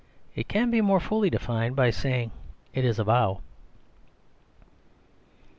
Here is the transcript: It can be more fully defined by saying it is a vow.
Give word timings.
It 0.33 0.47
can 0.47 0.71
be 0.71 0.81
more 0.81 0.99
fully 0.99 1.29
defined 1.29 1.75
by 1.75 1.91
saying 1.91 2.31
it 2.73 2.83
is 2.85 2.97
a 2.97 3.03
vow. 3.03 3.41